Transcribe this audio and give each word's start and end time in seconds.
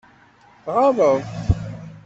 Tɣaḍeḍ-t? 0.63 1.29